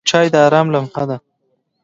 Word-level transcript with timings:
چای 0.09 0.27
د 0.33 0.35
آرام 0.45 0.67
لمحه 0.73 1.03
ده. 1.09 1.17